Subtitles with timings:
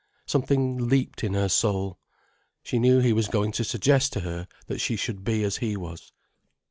[0.25, 1.99] Something leaped in her soul.
[2.63, 5.77] She knew he was going to suggest to her that she should be as he
[5.77, 6.11] was.